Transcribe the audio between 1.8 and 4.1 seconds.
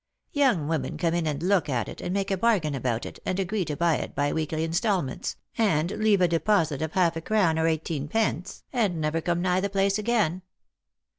it, and make a bargain about it, and agree to buy